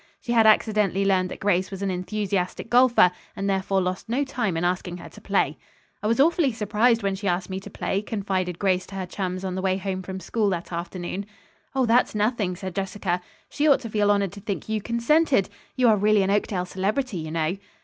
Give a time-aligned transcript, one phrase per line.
[0.19, 4.57] She had accidentally learned that Grace was an enthusiastic golfer, and therefore lost no time
[4.57, 5.59] in asking her to play.
[6.01, 9.45] "I was awfully surprised when she asked me to play," confided Grace to her chums
[9.45, 11.27] on the way home from school that afternoon.
[11.75, 13.21] "Oh, that's nothing," said Jessica.
[13.47, 15.49] "She ought to feel honored to think you consented.
[15.75, 17.57] You are really an Oakdale celebrity, you know."